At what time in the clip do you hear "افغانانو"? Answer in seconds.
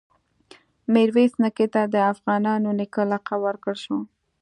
2.11-2.69